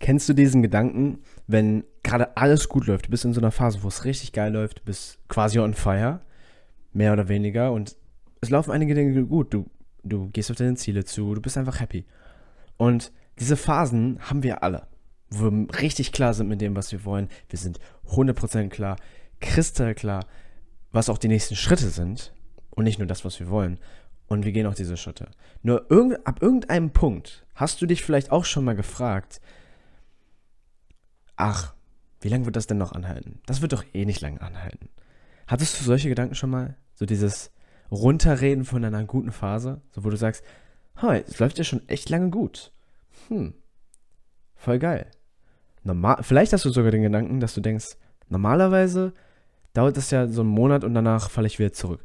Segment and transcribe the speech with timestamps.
[0.00, 3.82] Kennst du diesen Gedanken, wenn gerade alles gut läuft, du bist in so einer Phase,
[3.82, 6.20] wo es richtig geil läuft, du bist quasi on fire,
[6.92, 7.96] mehr oder weniger, und
[8.40, 9.66] es laufen einige Dinge gut, du,
[10.04, 12.04] du gehst auf deine Ziele zu, du bist einfach happy.
[12.76, 14.86] Und diese Phasen haben wir alle,
[15.30, 17.28] wo wir richtig klar sind mit dem, was wir wollen.
[17.48, 17.78] Wir sind
[18.10, 18.96] 100% klar,
[19.40, 20.26] kristallklar,
[20.92, 22.32] was auch die nächsten Schritte sind
[22.70, 23.78] und nicht nur das, was wir wollen.
[24.28, 25.28] Und wir gehen auch diese Schritte.
[25.62, 29.40] Nur irg ab irgendeinem Punkt hast du dich vielleicht auch schon mal gefragt,
[31.38, 31.74] ach,
[32.20, 33.40] wie lange wird das denn noch anhalten?
[33.46, 34.90] Das wird doch eh nicht lange anhalten.
[35.46, 36.76] Hattest du solche Gedanken schon mal?
[36.94, 37.50] So dieses
[37.90, 40.44] Runterreden von einer guten Phase, so wo du sagst,
[40.96, 42.72] hey, es läuft ja schon echt lange gut.
[43.28, 43.54] Hm,
[44.56, 45.06] voll geil.
[45.84, 47.96] Normal, vielleicht hast du sogar den Gedanken, dass du denkst,
[48.28, 49.14] normalerweise
[49.72, 52.04] dauert das ja so einen Monat und danach falle ich wieder zurück.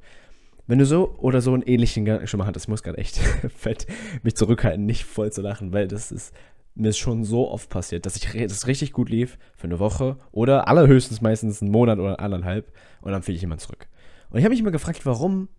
[0.68, 3.18] Wenn du so oder so einen ähnlichen Gedanken schon mal hattest, muss gerade echt
[3.58, 3.88] fett
[4.22, 6.34] mich zurückhalten, nicht voll zu lachen, weil das ist
[6.76, 10.18] mir ist schon so oft passiert, dass ich das richtig gut lief für eine Woche
[10.32, 13.88] oder allerhöchstens meistens einen Monat oder anderthalb und dann fiel ich immer zurück.
[14.30, 15.50] Und ich habe mich immer gefragt, warum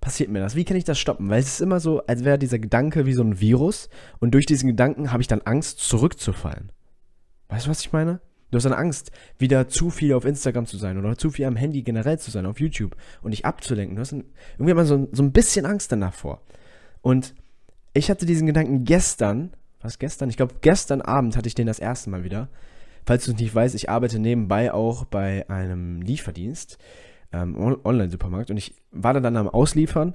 [0.00, 0.56] passiert mir das?
[0.56, 1.30] Wie kann ich das stoppen?
[1.30, 4.46] Weil es ist immer so, als wäre dieser Gedanke wie so ein Virus und durch
[4.46, 6.72] diesen Gedanken habe ich dann Angst, zurückzufallen.
[7.48, 8.20] Weißt du, was ich meine?
[8.50, 11.56] Du hast dann Angst, wieder zu viel auf Instagram zu sein oder zu viel am
[11.56, 13.96] Handy generell zu sein, auf YouTube und dich abzulenken.
[13.96, 16.42] Du hast irgendwie immer so, so ein bisschen Angst danach vor.
[17.00, 17.34] Und
[17.94, 19.52] ich hatte diesen Gedanken gestern,
[19.84, 20.30] was gestern?
[20.30, 22.48] Ich glaube, gestern Abend hatte ich den das erste Mal wieder.
[23.06, 26.78] Falls du es nicht weißt, ich arbeite nebenbei auch bei einem Lieferdienst,
[27.32, 30.14] ähm, Online-Supermarkt und ich war dann am Ausliefern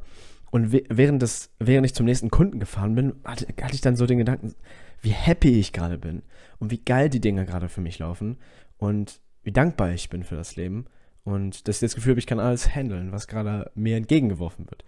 [0.49, 4.07] und während, des, während ich zum nächsten Kunden gefahren bin, hatte, hatte ich dann so
[4.07, 4.55] den Gedanken,
[5.01, 6.23] wie happy ich gerade bin
[6.57, 8.37] und wie geil die Dinge gerade für mich laufen
[8.77, 10.85] und wie dankbar ich bin für das Leben
[11.23, 14.83] und dass ich das Gefühl habe, ich kann alles handeln, was gerade mir entgegengeworfen wird.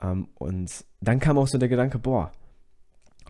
[0.00, 2.30] Ähm, und dann kam auch so der Gedanke, boah,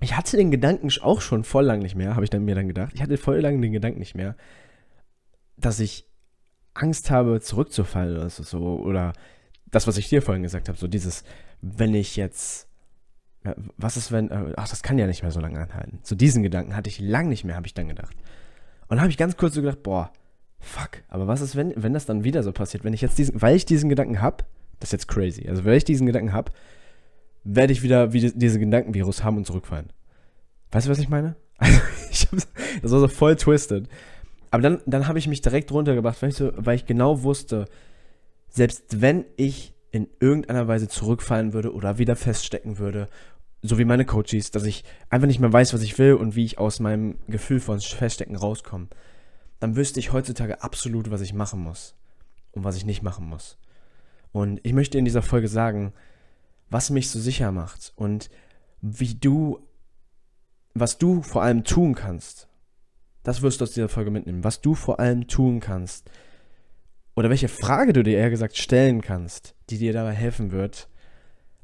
[0.01, 2.69] ich hatte den Gedanken auch schon voll lang nicht mehr, habe ich dann mir dann
[2.69, 2.93] gedacht.
[2.95, 4.37] Ich hatte voll lang den Gedanken nicht mehr,
[5.57, 6.09] dass ich
[6.75, 8.81] Angst habe, zurückzufallen oder so.
[8.81, 9.13] Oder
[9.71, 11.25] das, was ich dir vorhin gesagt habe, so dieses,
[11.61, 12.69] wenn ich jetzt,
[13.77, 16.01] was ist, wenn, äh, ach, das kann ja nicht mehr so lange anhalten.
[16.03, 18.17] So diesen Gedanken hatte ich lang nicht mehr, habe ich dann gedacht.
[18.89, 20.13] Und habe ich ganz kurz so gedacht, boah,
[20.59, 23.41] fuck, aber was ist, wenn, wenn das dann wieder so passiert, wenn ich jetzt diesen,
[23.41, 24.45] weil ich diesen Gedanken habe,
[24.81, 26.53] das ist jetzt crazy, also weil ich diesen Gedanken habe,
[27.45, 29.91] werde ich wieder wie diese Gedankenvirus haben und zurückfallen.
[30.73, 31.37] Weißt du, was ich meine?
[31.57, 32.29] Also, ich
[32.83, 33.89] das war so voll twisted.
[34.51, 37.67] Aber dann, dann habe ich mich direkt runtergebracht, weil ich, so, weil ich genau wusste,
[38.49, 43.09] selbst wenn ich in irgendeiner Weise zurückfallen würde oder wieder feststecken würde,
[43.63, 46.45] so wie meine Coaches, dass ich einfach nicht mehr weiß, was ich will und wie
[46.45, 48.89] ich aus meinem Gefühl von Feststecken rauskomme,
[49.59, 51.95] dann wüsste ich heutzutage absolut, was ich machen muss
[52.53, 53.59] und was ich nicht machen muss.
[54.33, 55.93] Und ich möchte in dieser Folge sagen,
[56.75, 58.29] was mich so sicher macht und
[58.81, 59.65] wie du,
[60.75, 62.49] was du vor allem tun kannst.
[63.23, 64.43] Das wirst du aus dieser Folge mitnehmen.
[64.43, 66.11] Was du vor allem tun kannst.
[67.15, 70.89] Oder welche Frage du dir eher gesagt stellen kannst, die dir dabei helfen wird,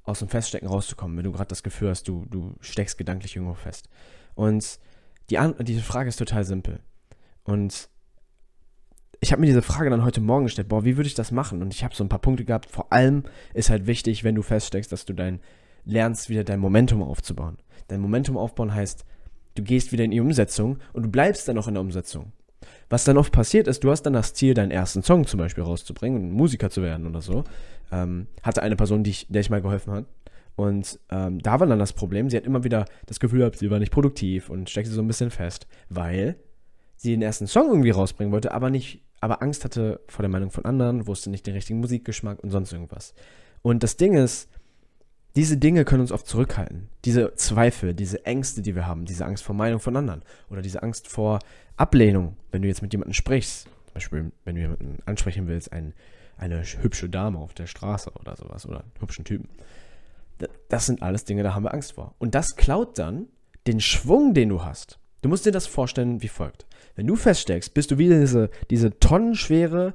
[0.04, 3.54] aus dem Feststecken rauszukommen, wenn du gerade das Gefühl hast, du, du steckst gedanklich irgendwo
[3.54, 3.88] fest.
[4.36, 4.78] Und
[5.28, 6.78] die, diese Frage ist total simpel.
[7.42, 7.88] Und
[9.20, 11.60] ich habe mir diese Frage dann heute Morgen gestellt, boah, wie würde ich das machen?
[11.60, 12.70] Und ich habe so ein paar Punkte gehabt.
[12.70, 15.40] Vor allem ist halt wichtig, wenn du feststeckst, dass du dein
[15.84, 17.58] lernst, wieder dein Momentum aufzubauen.
[17.88, 19.04] Dein Momentum aufbauen heißt,
[19.56, 22.32] du gehst wieder in die Umsetzung und du bleibst dann noch in der Umsetzung.
[22.88, 25.64] Was dann oft passiert ist, du hast dann das Ziel, deinen ersten Song zum Beispiel
[25.64, 27.44] rauszubringen und Musiker zu werden oder so.
[27.92, 30.06] Ähm, hatte eine Person, die ich, der ich mal geholfen hat.
[30.56, 33.70] Und ähm, da war dann das Problem, sie hat immer wieder das Gefühl gehabt, sie
[33.70, 36.36] war nicht produktiv und steckte so ein bisschen fest, weil
[36.96, 40.50] sie den ersten Song irgendwie rausbringen wollte, aber nicht aber Angst hatte vor der Meinung
[40.50, 43.14] von anderen, wusste nicht den richtigen Musikgeschmack und sonst irgendwas.
[43.62, 44.48] Und das Ding ist,
[45.36, 46.88] diese Dinge können uns oft zurückhalten.
[47.04, 50.82] Diese Zweifel, diese Ängste, die wir haben, diese Angst vor Meinung von anderen oder diese
[50.82, 51.38] Angst vor
[51.76, 53.64] Ablehnung, wenn du jetzt mit jemandem sprichst.
[53.64, 55.94] Zum Beispiel, wenn du jemanden ansprechen willst, ein,
[56.36, 59.48] eine hübsche Dame auf der Straße oder sowas oder einen hübschen Typen.
[60.68, 62.14] Das sind alles Dinge, da haben wir Angst vor.
[62.18, 63.26] Und das klaut dann
[63.66, 64.98] den Schwung, den du hast.
[65.22, 66.66] Du musst dir das vorstellen wie folgt.
[66.94, 69.94] Wenn du feststeckst, bist du wie diese, diese tonnenschwere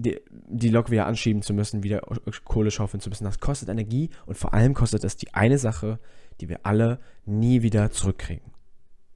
[0.02, 2.02] die, die Lok wieder anschieben zu müssen, wieder
[2.46, 3.26] Kohle schaufeln zu müssen.
[3.26, 6.00] Das kostet Energie und vor allem kostet es die eine Sache,
[6.42, 8.52] die wir alle nie wieder zurückkriegen.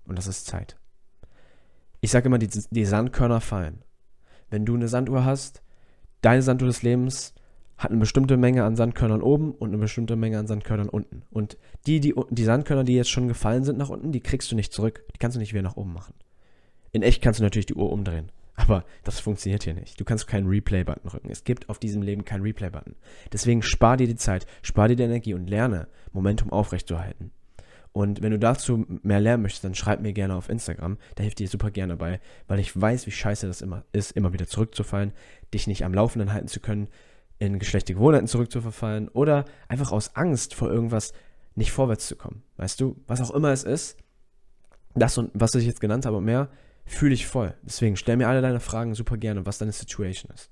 [0.05, 0.77] Und das ist Zeit.
[2.01, 3.83] Ich sage immer, die, die Sandkörner fallen.
[4.49, 5.63] Wenn du eine Sanduhr hast,
[6.21, 7.33] deine Sanduhr des Lebens
[7.77, 11.23] hat eine bestimmte Menge an Sandkörnern oben und eine bestimmte Menge an Sandkörnern unten.
[11.31, 11.57] Und
[11.87, 14.73] die, die, die Sandkörner, die jetzt schon gefallen sind nach unten, die kriegst du nicht
[14.73, 15.05] zurück.
[15.13, 16.13] Die kannst du nicht wieder nach oben machen.
[16.91, 18.31] In echt kannst du natürlich die Uhr umdrehen.
[18.55, 19.99] Aber das funktioniert hier nicht.
[19.99, 21.29] Du kannst keinen Replay-Button drücken.
[21.31, 22.95] Es gibt auf diesem Leben keinen Replay-Button.
[23.31, 27.31] Deswegen spar dir die Zeit, spar dir die Energie und lerne, Momentum aufrechtzuerhalten.
[27.93, 30.97] Und wenn du dazu mehr lernen möchtest, dann schreib mir gerne auf Instagram.
[31.15, 34.33] Da hilft dir super gerne bei, weil ich weiß, wie scheiße das immer ist, immer
[34.33, 35.13] wieder zurückzufallen,
[35.53, 36.87] dich nicht am Laufenden halten zu können,
[37.37, 41.13] in geschlechte Gewohnheiten zurückzuverfallen oder einfach aus Angst vor irgendwas
[41.55, 42.41] nicht vorwärts zu kommen.
[42.57, 43.97] Weißt du, was auch immer es ist,
[44.95, 46.49] das und was ich jetzt genannt habe und mehr,
[46.85, 47.53] fühle ich voll.
[47.63, 50.49] Deswegen stell mir alle deine Fragen super gerne, was deine Situation ist.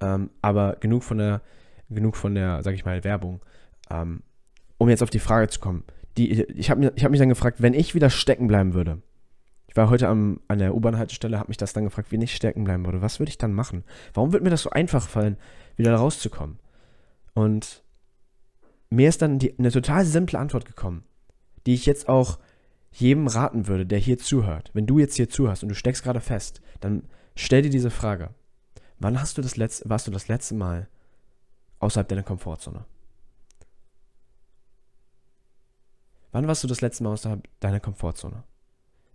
[0.00, 1.42] Ähm, aber genug von der,
[1.88, 3.40] genug von der, sag ich mal, Werbung.
[3.90, 4.22] Ähm,
[4.78, 5.84] um jetzt auf die Frage zu kommen.
[6.16, 9.00] Die, ich habe hab mich dann gefragt, wenn ich wieder stecken bleiben würde.
[9.68, 12.64] Ich war heute am, an der U-Bahn-Haltestelle, habe mich das dann gefragt, wenn ich stecken
[12.64, 13.00] bleiben würde.
[13.00, 13.84] Was würde ich dann machen?
[14.12, 15.38] Warum würde mir das so einfach fallen,
[15.76, 16.58] wieder rauszukommen?
[17.32, 17.82] Und
[18.90, 21.04] mir ist dann die, eine total simple Antwort gekommen,
[21.64, 22.38] die ich jetzt auch
[22.92, 26.20] jedem raten würde, der hier zuhört, wenn du jetzt hier zuhörst und du steckst gerade
[26.20, 27.04] fest, dann
[27.34, 28.30] stell dir diese Frage.
[28.98, 30.88] Wann hast du das letzte, warst du das letzte Mal
[31.80, 32.84] außerhalb deiner Komfortzone?
[36.30, 38.44] Wann warst du das letzte Mal außerhalb deiner Komfortzone?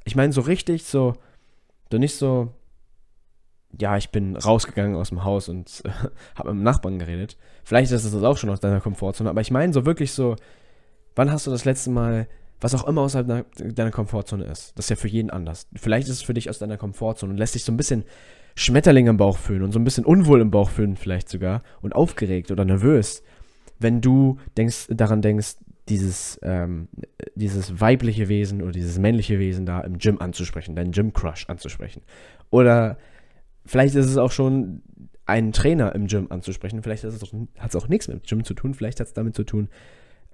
[0.04, 1.16] Ich meine so richtig, so,
[1.92, 2.54] so nicht so,
[3.80, 5.90] ja, ich bin rausgegangen aus dem Haus und äh,
[6.36, 7.38] habe mit dem Nachbarn geredet.
[7.64, 10.36] Vielleicht ist das auch schon aus deiner Komfortzone, aber ich meine so wirklich so,
[11.16, 12.28] wann hast du das letzte Mal
[12.60, 13.46] was auch immer außerhalb
[13.76, 14.74] deiner Komfortzone ist.
[14.76, 15.68] Das ist ja für jeden anders.
[15.76, 18.04] Vielleicht ist es für dich aus deiner Komfortzone und lässt dich so ein bisschen
[18.56, 21.94] Schmetterling im Bauch fühlen und so ein bisschen unwohl im Bauch fühlen vielleicht sogar und
[21.94, 23.22] aufgeregt oder nervös,
[23.80, 25.58] wenn du denkst, daran denkst,
[25.90, 26.90] dieses, ähm,
[27.36, 32.02] dieses weibliche Wesen oder dieses männliche Wesen da im Gym anzusprechen, deinen Gym-Crush anzusprechen.
[32.50, 32.98] Oder
[33.66, 34.82] vielleicht ist es auch schon
[35.26, 36.82] einen Trainer im Gym anzusprechen.
[36.82, 38.74] Vielleicht hat es auch, auch nichts mit Gym zu tun.
[38.74, 39.70] Vielleicht hat es damit zu tun,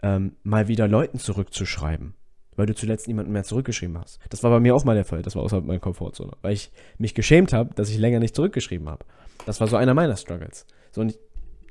[0.03, 2.13] ähm, mal wieder Leuten zurückzuschreiben.
[2.55, 4.19] Weil du zuletzt niemanden mehr zurückgeschrieben hast.
[4.29, 5.23] Das war bei mir auch mal der Fall.
[5.23, 6.33] Das war außerhalb meiner Komfortzone.
[6.44, 9.05] Weil ich mich geschämt habe, dass ich länger nicht zurückgeschrieben habe.
[9.47, 10.67] Das war so einer meiner Struggles.
[10.91, 11.19] So, und ich,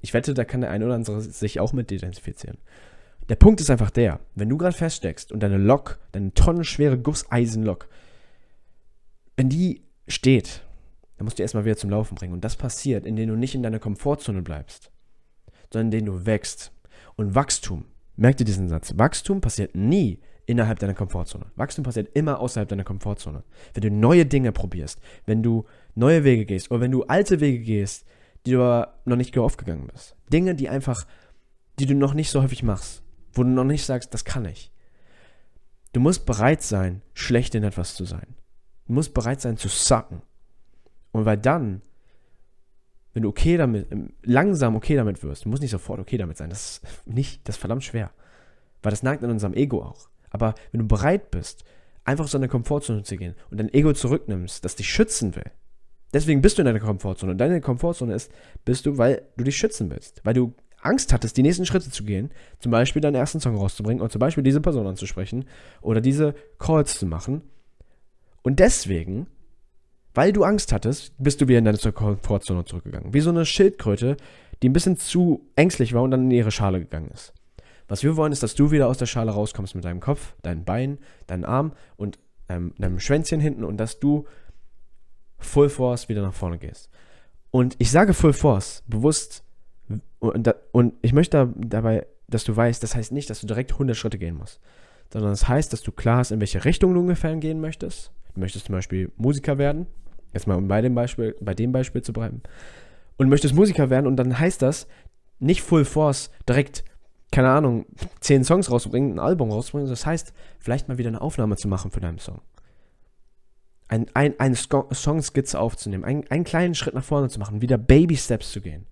[0.01, 2.59] ich wette, da kann der eine oder andere sich auch mit identifizieren.
[3.29, 7.89] Der Punkt ist einfach der, wenn du gerade feststeckst und deine Lok, deine tonnenschwere Gusseisenlok,
[9.37, 10.65] wenn die steht,
[11.17, 12.33] dann musst du erstmal wieder zum Laufen bringen.
[12.33, 14.91] Und das passiert, indem du nicht in deiner Komfortzone bleibst,
[15.73, 16.73] sondern indem du wächst.
[17.15, 17.85] Und Wachstum
[18.23, 18.97] Merk dir diesen Satz.
[18.97, 21.47] Wachstum passiert nie innerhalb deiner Komfortzone.
[21.57, 23.43] Wachstum passiert immer außerhalb deiner Komfortzone.
[23.75, 25.65] Wenn du neue Dinge probierst, wenn du
[25.97, 28.07] neue Wege gehst oder wenn du alte Wege gehst,
[28.47, 30.15] die du aber noch nicht aufgegangen bist.
[30.33, 31.05] Dinge, die einfach,
[31.81, 33.03] die du noch nicht so häufig machst,
[33.33, 34.71] wo du noch nicht sagst, das kann ich.
[35.93, 38.37] Du musst bereit sein, schlecht in etwas zu sein.
[38.87, 40.23] Du musst bereit sein zu sacken.
[41.11, 41.83] Und weil dann
[43.15, 46.37] wenn du okay damit, ähm, langsam okay damit wirst, du musst nicht sofort okay damit
[46.37, 48.11] sein, das ist nicht, das ist verdammt schwer.
[48.83, 50.09] Weil das nagt an unserem Ego auch.
[50.31, 51.65] Aber wenn du bereit bist,
[52.05, 55.51] einfach aus deiner Komfortzone zu gehen und dein Ego zurücknimmst, das dich schützen will,
[56.13, 57.33] deswegen bist du in deiner Komfortzone.
[57.33, 58.33] Und deine Komfortzone ist,
[58.65, 60.21] bist du, weil du dich schützen willst.
[60.25, 64.01] Weil du Angst hattest, die nächsten Schritte zu gehen, zum Beispiel deinen ersten Song rauszubringen
[64.01, 65.45] oder zum Beispiel diese Person anzusprechen
[65.81, 67.43] oder diese Calls zu machen.
[68.43, 69.29] Und deswegen
[70.15, 73.15] weil du Angst hattest, bist du wieder in deine Komfortzone zurückgegangen.
[73.15, 74.17] Wie so eine Schildkröte,
[74.63, 77.33] die ein bisschen zu ängstlich war und dann in ihre Schale gegangen ist.
[77.89, 80.65] Was wir wollen, ist, dass du wieder aus der Schale rauskommst mit deinem Kopf, deinen
[80.65, 84.27] Beinen, deinen Arm und ähm, deinem Schwänzchen hinten und dass du
[85.39, 86.89] Full Force wieder nach vorne gehst.
[87.51, 89.45] Und ich sage Full Force bewusst
[90.21, 93.97] und, und ich möchte dabei, dass du weißt, das heißt nicht, dass du direkt 100
[93.97, 94.61] Schritte gehen musst,
[95.13, 98.13] sondern das heißt, dass du klar hast, in welche Richtung du ungefähr gehen möchtest.
[98.35, 99.87] Du möchtest zum Beispiel Musiker werden,
[100.33, 102.43] jetzt mal bei dem Beispiel, bei dem Beispiel zu bleiben,
[103.17, 104.87] und möchtest Musiker werden und dann heißt das
[105.39, 106.85] nicht Full Force direkt
[107.33, 107.87] keine Ahnung,
[108.21, 109.89] zehn Songs rauszubringen, ein Album rauszubringen.
[109.89, 112.43] Das heißt, vielleicht mal wieder eine Aufnahme zu machen für deinen Song.
[113.89, 118.17] Ein, ein, eine Songskizze aufzunehmen, einen, einen kleinen Schritt nach vorne zu machen, wieder Baby
[118.17, 118.87] Steps zu gehen.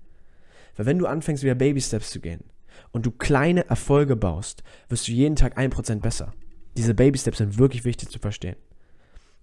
[0.76, 2.42] Weil wenn du anfängst, wieder Baby Steps zu gehen
[2.92, 6.32] und du kleine Erfolge baust, wirst du jeden Tag ein Prozent besser.
[6.76, 8.56] Diese Baby Steps sind wirklich wichtig zu verstehen.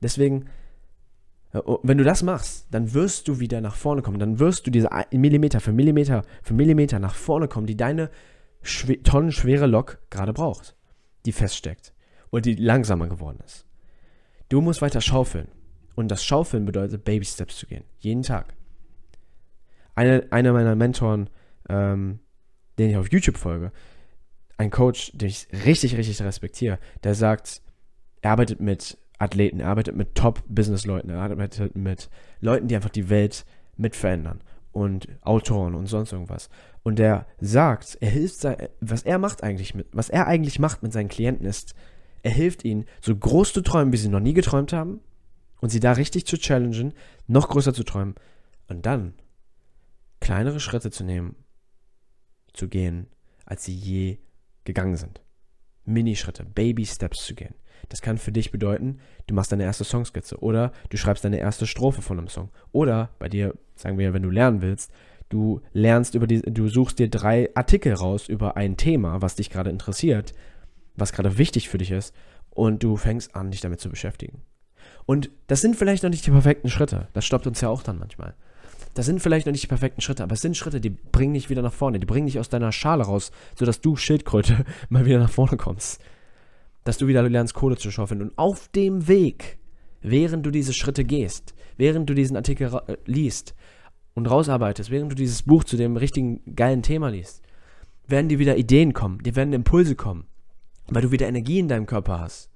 [0.01, 0.45] Deswegen,
[1.51, 4.19] wenn du das machst, dann wirst du wieder nach vorne kommen.
[4.19, 8.09] Dann wirst du diese Millimeter für Millimeter für Millimeter nach vorne kommen, die deine
[8.61, 10.75] schw tonnenschwere Lok gerade braucht,
[11.25, 11.93] die feststeckt
[12.31, 13.65] oder die langsamer geworden ist.
[14.49, 15.47] Du musst weiter schaufeln.
[15.95, 17.83] Und das Schaufeln bedeutet, Baby Steps zu gehen.
[17.97, 18.53] Jeden Tag.
[19.95, 21.27] Eine, einer meiner Mentoren,
[21.69, 22.19] ähm,
[22.77, 23.71] den ich auf YouTube folge,
[24.57, 27.63] ein Coach, den ich richtig, richtig respektiere, der sagt,
[28.21, 32.09] er arbeitet mit Athleten, er arbeitet mit Top-Business-Leuten, er arbeitet mit
[32.39, 33.45] Leuten, die einfach die Welt
[33.75, 36.49] mit verändern und Autoren und sonst irgendwas.
[36.83, 38.45] Und der sagt, er hilft,
[38.79, 41.73] was er macht eigentlich mit, was er eigentlich macht mit seinen Klienten ist,
[42.23, 44.99] er hilft ihnen, so groß zu träumen, wie sie noch nie geträumt haben,
[45.59, 46.93] und sie da richtig zu challengen,
[47.25, 48.15] noch größer zu träumen,
[48.67, 49.13] und dann
[50.19, 51.35] kleinere Schritte zu nehmen,
[52.53, 53.07] zu gehen,
[53.45, 54.19] als sie je
[54.65, 55.21] gegangen sind.
[55.85, 57.55] Minischritte, Baby Steps zu gehen.
[57.89, 61.65] Das kann für dich bedeuten, du machst deine erste Songskizze oder du schreibst deine erste
[61.65, 62.49] Strophe von einem Song.
[62.71, 64.91] Oder bei dir, sagen wir, wenn du lernen willst,
[65.29, 69.49] du lernst über die, du suchst dir drei Artikel raus über ein Thema, was dich
[69.49, 70.33] gerade interessiert,
[70.95, 72.13] was gerade wichtig für dich ist,
[72.49, 74.41] und du fängst an, dich damit zu beschäftigen.
[75.05, 77.07] Und das sind vielleicht noch nicht die perfekten Schritte.
[77.13, 78.35] Das stoppt uns ja auch dann manchmal.
[78.95, 81.49] Das sind vielleicht noch nicht die perfekten Schritte, aber es sind Schritte, die bringen dich
[81.49, 85.19] wieder nach vorne, die bringen dich aus deiner Schale raus, sodass du Schildkröte mal wieder
[85.19, 86.01] nach vorne kommst
[86.87, 88.21] dass du wieder lernst, Kohle zu schaufeln.
[88.21, 89.59] Und auf dem Weg,
[90.01, 93.55] während du diese Schritte gehst, während du diesen Artikel äh, liest
[94.13, 97.41] und rausarbeitest, während du dieses Buch zu dem richtigen geilen Thema liest,
[98.07, 100.27] werden dir wieder Ideen kommen, dir werden Impulse kommen,
[100.87, 102.49] weil du wieder Energie in deinem Körper hast.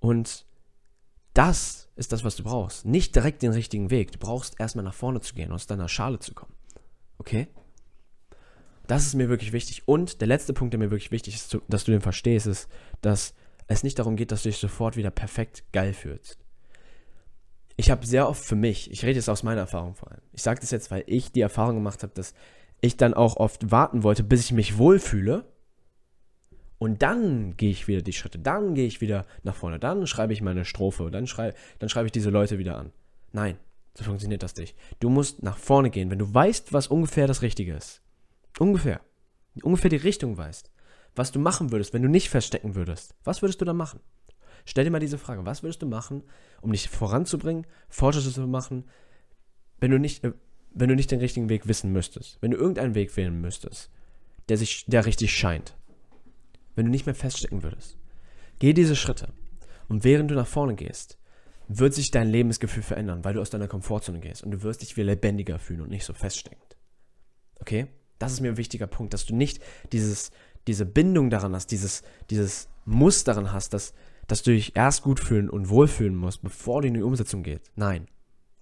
[0.00, 0.44] Und
[1.32, 2.86] das ist das, was du brauchst.
[2.86, 4.10] Nicht direkt den richtigen Weg.
[4.10, 6.54] Du brauchst erstmal nach vorne zu gehen, aus deiner Schale zu kommen.
[7.18, 7.46] Okay?
[8.90, 9.86] Das ist mir wirklich wichtig.
[9.86, 12.68] Und der letzte Punkt, der mir wirklich wichtig ist, dass du den verstehst, ist,
[13.02, 13.34] dass
[13.68, 16.38] es nicht darum geht, dass du dich sofort wieder perfekt geil fühlst.
[17.76, 20.42] Ich habe sehr oft für mich, ich rede jetzt aus meiner Erfahrung vor allem, ich
[20.42, 22.34] sage das jetzt, weil ich die Erfahrung gemacht habe, dass
[22.80, 25.44] ich dann auch oft warten wollte, bis ich mich wohlfühle.
[26.78, 30.32] Und dann gehe ich wieder die Schritte, dann gehe ich wieder nach vorne, dann schreibe
[30.32, 32.90] ich meine Strophe, dann, schrei dann schreibe ich diese Leute wieder an.
[33.30, 33.56] Nein,
[33.94, 34.76] so funktioniert das nicht.
[34.98, 38.02] Du musst nach vorne gehen, wenn du weißt, was ungefähr das Richtige ist.
[38.58, 39.00] Ungefähr.
[39.62, 40.70] Ungefähr die Richtung weißt.
[41.14, 43.14] Was du machen würdest, wenn du nicht feststecken würdest.
[43.24, 44.00] Was würdest du dann machen?
[44.64, 45.44] Stell dir mal diese Frage.
[45.46, 46.22] Was würdest du machen,
[46.60, 48.84] um dich voranzubringen, Fortschritte zu machen,
[49.78, 50.32] wenn du nicht, äh,
[50.72, 52.38] wenn du nicht den richtigen Weg wissen müsstest?
[52.40, 53.90] Wenn du irgendeinen Weg wählen müsstest,
[54.48, 55.76] der sich, der richtig scheint.
[56.74, 57.98] Wenn du nicht mehr feststecken würdest.
[58.58, 59.32] Geh diese Schritte.
[59.88, 61.18] Und während du nach vorne gehst,
[61.66, 64.96] wird sich dein Lebensgefühl verändern, weil du aus deiner Komfortzone gehst und du wirst dich
[64.96, 66.76] wie lebendiger fühlen und nicht so feststeckend.
[67.60, 67.86] Okay?
[68.20, 69.60] Das ist mir ein wichtiger Punkt, dass du nicht
[69.92, 70.30] dieses,
[70.66, 73.94] diese Bindung daran hast, dieses, dieses Muss daran hast, dass,
[74.28, 77.72] dass du dich erst gut fühlen und wohlfühlen musst, bevor du in die Umsetzung gehst.
[77.76, 78.06] Nein.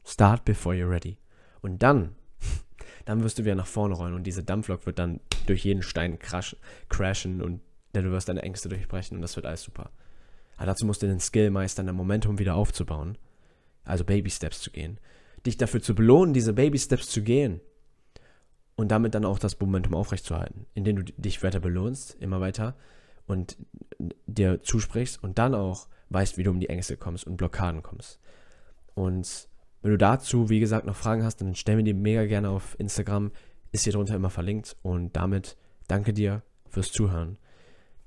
[0.05, 1.19] Start before you're ready.
[1.61, 2.15] Und dann,
[3.05, 6.21] dann wirst du wieder nach vorne rollen und diese Dampflok wird dann durch jeden Stein
[6.21, 6.57] crash,
[6.89, 7.61] crashen und
[7.97, 9.91] denn du wirst deine Ängste durchbrechen und das wird alles super.
[10.57, 13.19] Aber dazu musst du den Skill meistern, dein Momentum wieder aufzubauen.
[13.85, 15.01] Also Baby Steps zu gehen.
[15.47, 17.61] Dich dafür zu belohnen, diese Baby Steps zu gehen
[18.79, 22.77] und damit dann auch das Momentum aufrechtzuerhalten, indem du dich weiter belohnst, immer weiter
[23.27, 23.57] und
[24.29, 28.21] dir zusprichst und dann auch weißt, wie du um die Ängste kommst und Blockaden kommst.
[28.95, 29.49] Und
[29.83, 32.79] wenn du dazu, wie gesagt, noch Fragen hast, dann stell mir die mega gerne auf
[32.79, 33.33] Instagram,
[33.73, 35.57] ist hier drunter immer verlinkt und damit
[35.89, 37.37] danke dir fürs Zuhören.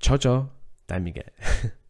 [0.00, 0.48] Ciao, ciao,
[0.86, 1.30] dein Miguel.